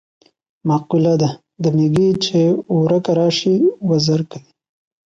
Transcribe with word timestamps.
مقوله 0.67 1.13
ده: 1.21 1.29
د 1.63 1.63
میږي 1.75 2.09
چې 2.25 2.39
ورکه 2.79 3.11
راشي 3.19 3.55
وزر 3.89 4.21
کوي. 4.31 4.51